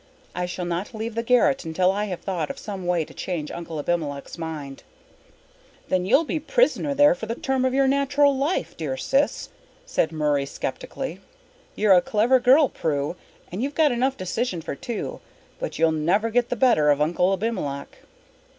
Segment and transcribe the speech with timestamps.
[0.33, 3.51] I shall not leave the garret until I have thought of some way to change
[3.51, 4.81] Uncle Abimelech's mind."
[5.89, 9.49] "Then you'll be a prisoner there for the term of your natural life, dear sis,"
[9.85, 11.21] said Murray sceptically.
[11.75, 13.15] "You're a clever girl, Prue
[13.51, 15.19] and you've got enough decision for two
[15.59, 17.99] but you'll never get the better of Uncle Abimelech."